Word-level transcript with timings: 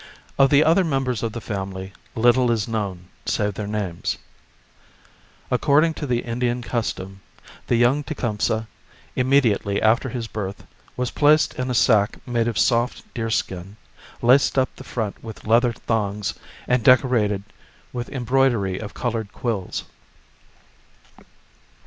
Of 0.39 0.49
the 0.49 0.63
other 0.63 0.83
mem 0.83 1.03
bers 1.03 1.21
of 1.21 1.33
the 1.33 1.39
family 1.41 1.93
little 2.15 2.49
is 2.49 2.67
known 2.67 3.09
save 3.27 3.53
their 3.53 3.67
names. 3.67 4.17
According 5.51 5.93
to 5.93 6.07
the 6.07 6.21
Indian 6.21 6.63
custom, 6.63 7.21
the 7.67 7.75
young 7.75 8.03
Tecumseh, 8.03 8.67
immediately 9.15 9.79
after 9.79 10.09
his 10.09 10.25
birth, 10.27 10.65
was 10.97 11.11
placed 11.11 11.53
in 11.53 11.69
a 11.69 11.75
sack 11.75 12.17
made 12.27 12.47
of 12.47 12.57
soft 12.57 13.03
deerskin, 13.13 13.77
laced 14.23 14.57
up 14.57 14.75
the 14.75 14.83
front 14.83 15.23
with 15.23 15.45
leather 15.45 15.71
thongs 15.71 16.33
and 16.67 16.83
decorated 16.83 17.43
with 17.93 18.09
embroidery 18.09 18.79
of 18.79 18.95
coloured 18.95 19.31
quills. 19.31 19.83